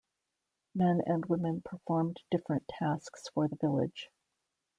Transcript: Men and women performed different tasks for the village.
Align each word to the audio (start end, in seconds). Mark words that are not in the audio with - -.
Men 0.73 1.03
and 1.05 1.27
women 1.27 1.61
performed 1.61 2.21
different 2.31 2.67
tasks 2.67 3.29
for 3.35 3.47
the 3.47 3.55
village. 3.57 4.09